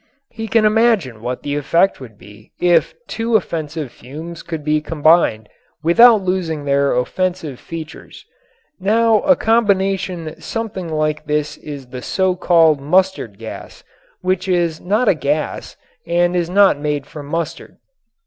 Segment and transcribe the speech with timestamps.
[0.31, 5.47] He can imagine what the effect would be if two offensive fumes could be combined
[5.83, 8.25] without losing their offensive features.
[8.79, 13.83] Now a combination something like this is the so called mustard gas,
[14.21, 15.77] which is not a gas
[16.07, 17.77] and is not made from mustard.